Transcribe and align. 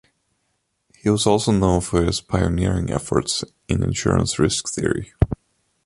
He 0.97 1.11
was 1.11 1.27
also 1.27 1.51
known 1.51 1.81
for 1.81 2.03
his 2.03 2.21
pioneering 2.21 2.89
efforts 2.89 3.43
in 3.67 3.83
insurance 3.83 4.39
risk 4.39 4.67
theory. 4.67 5.13